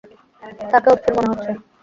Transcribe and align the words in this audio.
তাকে 0.71 0.87
অস্থির 0.93 1.13
মনে 1.17 1.29
হচ্ছে। 1.31 1.51